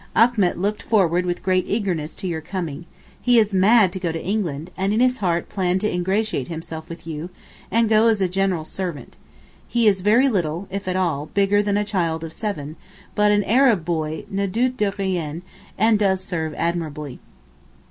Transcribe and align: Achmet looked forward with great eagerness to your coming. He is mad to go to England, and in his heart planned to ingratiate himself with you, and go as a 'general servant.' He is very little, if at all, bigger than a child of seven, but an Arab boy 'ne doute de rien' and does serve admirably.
Achmet 0.15 0.57
looked 0.57 0.81
forward 0.81 1.27
with 1.27 1.43
great 1.43 1.65
eagerness 1.67 2.15
to 2.15 2.27
your 2.27 2.41
coming. 2.41 2.87
He 3.21 3.37
is 3.37 3.53
mad 3.53 3.93
to 3.93 3.99
go 3.99 4.11
to 4.11 4.25
England, 4.25 4.71
and 4.75 4.93
in 4.93 4.99
his 4.99 5.19
heart 5.19 5.47
planned 5.47 5.79
to 5.81 5.93
ingratiate 5.93 6.47
himself 6.47 6.89
with 6.89 7.05
you, 7.05 7.29
and 7.69 7.87
go 7.87 8.07
as 8.07 8.19
a 8.19 8.27
'general 8.27 8.65
servant.' 8.65 9.15
He 9.67 9.85
is 9.85 10.01
very 10.01 10.27
little, 10.27 10.67
if 10.71 10.87
at 10.87 10.95
all, 10.95 11.27
bigger 11.35 11.61
than 11.61 11.77
a 11.77 11.85
child 11.85 12.23
of 12.23 12.33
seven, 12.33 12.77
but 13.13 13.31
an 13.31 13.43
Arab 13.43 13.85
boy 13.85 14.25
'ne 14.27 14.47
doute 14.47 14.75
de 14.75 14.91
rien' 14.97 15.43
and 15.77 15.99
does 15.99 16.23
serve 16.23 16.55
admirably. 16.55 17.19